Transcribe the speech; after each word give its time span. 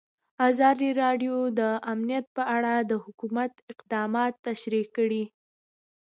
ازادي 0.49 0.89
راډیو 1.01 1.35
د 1.59 1.61
امنیت 1.91 2.25
په 2.37 2.43
اړه 2.55 2.73
د 2.89 2.91
حکومت 3.05 3.51
اقدامات 3.71 4.33
تشریح 4.47 4.85
کړي. 4.97 5.23